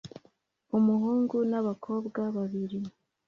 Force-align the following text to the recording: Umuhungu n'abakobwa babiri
Umuhungu 0.77 1.37
n'abakobwa 1.51 2.21
babiri 2.35 2.79